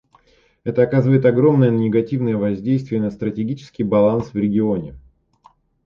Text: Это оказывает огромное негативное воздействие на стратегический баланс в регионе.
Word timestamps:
Это 0.63 0.81
оказывает 0.81 1.27
огромное 1.27 1.69
негативное 1.69 2.35
воздействие 2.35 2.99
на 2.99 3.11
стратегический 3.11 3.83
баланс 3.83 4.33
в 4.33 4.35
регионе. 4.35 4.95